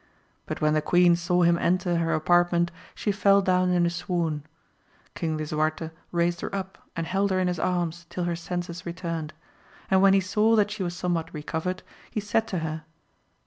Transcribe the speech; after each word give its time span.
But 0.47 0.61
when 0.61 0.73
the 0.73 0.81
queen 0.81 1.15
saw 1.15 1.43
him 1.43 1.59
enter 1.59 1.97
her 1.97 2.15
apartment 2.15 2.71
she 2.95 3.11
fell 3.11 3.39
down 3.39 3.69
in 3.69 3.85
a 3.85 3.89
swoon. 3.91 4.43
King 5.13 5.37
Lisuarte 5.37 5.91
raised 6.11 6.41
her 6.41 6.55
up 6.55 6.79
and 6.95 7.05
held 7.05 7.29
her 7.29 7.39
in 7.39 7.47
his 7.47 7.59
arms 7.59 8.07
till 8.09 8.23
her 8.23 8.35
senses 8.35 8.83
returned; 8.83 9.31
and 9.91 10.01
when 10.01 10.15
he 10.15 10.19
saw 10.19 10.55
that 10.55 10.71
she 10.71 10.81
was 10.81 10.95
somewhat 10.95 11.31
recovered, 11.35 11.83
he 12.09 12.19
said 12.19 12.47
to 12.47 12.57
her. 12.65 12.83